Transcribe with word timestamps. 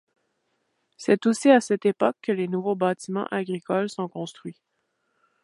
C’est 0.97 1.27
aussi 1.27 1.51
à 1.51 1.61
cette 1.61 1.85
époque 1.85 2.15
que 2.23 2.31
les 2.31 2.47
nouveaux 2.47 2.73
bâtiments 2.73 3.27
agricoles 3.29 3.87
sont 3.87 4.07
construits. 4.09 4.57